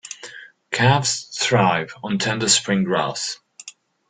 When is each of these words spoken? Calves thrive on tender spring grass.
Calves 0.71 1.25
thrive 1.39 1.93
on 2.01 2.17
tender 2.17 2.49
spring 2.49 2.85
grass. 2.85 3.37